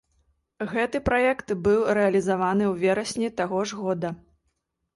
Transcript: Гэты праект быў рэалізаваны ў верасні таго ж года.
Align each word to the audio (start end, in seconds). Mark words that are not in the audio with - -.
Гэты 0.71 1.01
праект 1.09 1.47
быў 1.67 1.85
рэалізаваны 1.99 2.65
ў 2.71 2.89
верасні 2.89 3.29
таго 3.43 3.63
ж 3.69 3.81
года. 3.85 4.09